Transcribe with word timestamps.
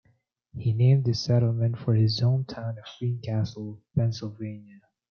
He 0.57 0.73
named 0.73 1.05
the 1.05 1.13
settlement 1.13 1.77
for 1.77 1.93
his 1.93 2.21
hometown 2.21 2.79
of 2.79 2.85
Greencastle, 2.97 3.83
Pennsylvania. 3.95 4.81